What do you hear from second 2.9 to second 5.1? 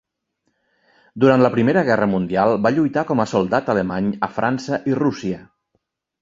com a soldat alemany a França i